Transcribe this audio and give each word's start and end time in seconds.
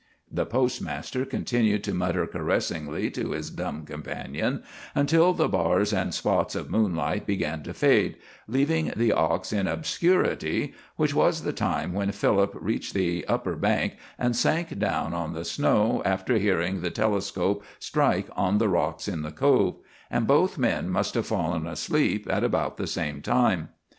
The 0.31 0.47
postmaster 0.47 1.25
continued 1.25 1.83
to 1.83 1.93
mutter 1.93 2.25
caressingly 2.25 3.11
to 3.11 3.33
his 3.33 3.51
dumb 3.51 3.85
companion, 3.85 4.63
until 4.95 5.31
the 5.31 5.47
bars 5.47 5.93
and 5.93 6.11
spots 6.11 6.55
of 6.55 6.71
moonlight 6.71 7.27
began 7.27 7.61
to 7.61 7.73
fade, 7.75 8.17
leaving 8.47 8.93
the 8.97 9.11
ox 9.11 9.53
in 9.53 9.67
obscurity, 9.67 10.73
which 10.95 11.13
was 11.13 11.43
the 11.43 11.53
time 11.53 11.93
when 11.93 12.11
Philip 12.11 12.57
reached 12.59 12.95
the 12.95 13.23
upper 13.27 13.55
bank 13.55 13.97
and 14.17 14.35
sank 14.35 14.79
down 14.79 15.13
on 15.13 15.33
the 15.33 15.45
snow, 15.45 16.01
after 16.03 16.39
hearing 16.39 16.81
the 16.81 16.89
telescope 16.89 17.63
strike 17.77 18.25
on 18.35 18.57
the 18.57 18.69
rocks 18.69 19.07
in 19.07 19.21
the 19.21 19.29
Cove; 19.31 19.75
and 20.09 20.25
both 20.25 20.57
men 20.57 20.89
must 20.89 21.13
have 21.13 21.27
fallen 21.27 21.67
asleep 21.67 22.25
at 22.27 22.43
about 22.43 22.77
the 22.77 22.87
same 22.87 23.21
time. 23.21 23.69